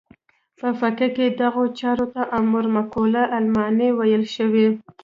په 0.59 0.67
فقه 0.79 1.07
کې 1.15 1.25
دغو 1.41 1.63
چارو 1.79 2.05
ته 2.13 2.21
امور 2.37 2.65
معقوله 2.75 3.23
المعنی 3.37 3.89
ویل 3.97 4.23
شوي. 4.35 4.67